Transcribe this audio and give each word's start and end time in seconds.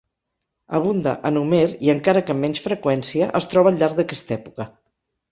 Abunda 0.75 1.11
en 1.29 1.35
Homer 1.41 1.65
i 1.87 1.91
encara 1.93 2.23
que 2.29 2.33
amb 2.35 2.41
menys 2.45 2.61
freqüència 2.67 3.27
es 3.41 3.49
troba 3.51 3.71
al 3.73 3.77
llarg 3.83 3.99
d'aquesta 4.01 4.35
època. 4.37 4.67